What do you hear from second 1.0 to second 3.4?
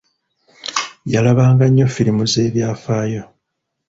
Yalabanga nnyo firimu z'ebyafaayo.